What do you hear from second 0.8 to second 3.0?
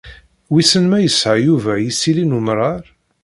ma yesɛa Yuba isili n umrar.